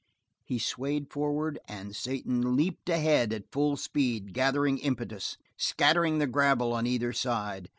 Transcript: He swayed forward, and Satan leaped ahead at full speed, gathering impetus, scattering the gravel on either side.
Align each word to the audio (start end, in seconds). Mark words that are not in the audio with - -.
He 0.43 0.57
swayed 0.57 1.11
forward, 1.13 1.59
and 1.67 1.95
Satan 1.95 2.55
leaped 2.55 2.89
ahead 2.89 3.31
at 3.31 3.51
full 3.51 3.77
speed, 3.77 4.33
gathering 4.33 4.79
impetus, 4.79 5.37
scattering 5.59 6.17
the 6.17 6.25
gravel 6.25 6.73
on 6.73 6.87
either 6.87 7.13
side. 7.13 7.69